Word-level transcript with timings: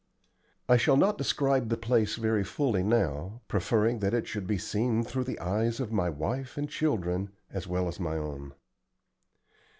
I 0.67 0.77
shall 0.77 0.97
not 0.97 1.19
describe 1.19 1.69
the 1.69 1.77
place 1.77 2.15
very 2.15 2.43
fully 2.43 2.81
now, 2.81 3.41
preferring 3.47 3.99
that 3.99 4.15
it 4.15 4.25
should 4.27 4.47
be 4.47 4.57
seen 4.57 5.03
through 5.03 5.25
the 5.25 5.39
eyes 5.39 5.79
of 5.79 5.91
my 5.91 6.09
wife 6.09 6.57
and 6.57 6.67
children, 6.67 7.29
as 7.51 7.67
well 7.67 7.87
as 7.87 7.99
my 7.99 8.17
own. 8.17 8.55